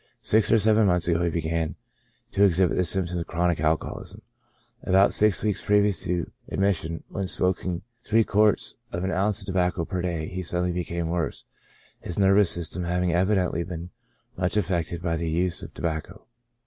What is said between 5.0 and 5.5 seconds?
six